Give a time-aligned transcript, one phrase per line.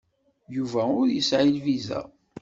[0.55, 2.01] Yuba ur yesɛi lviza.